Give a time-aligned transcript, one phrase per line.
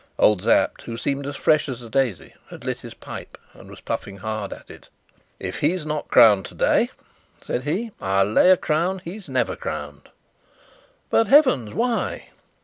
[0.17, 3.81] Old Sapt, who seemed as fresh as a daisy, had lit his pipe and was
[3.81, 4.89] puffing hard at it.
[5.39, 6.89] "If he's not crowned today,"
[7.39, 10.09] said he, "I'll lay a crown he's never crowned."
[11.11, 12.29] "But heavens, why?"